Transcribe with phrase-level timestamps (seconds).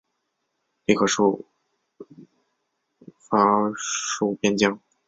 [0.85, 1.39] 李可灼
[3.29, 3.37] 发
[4.17, 4.81] 戍边疆。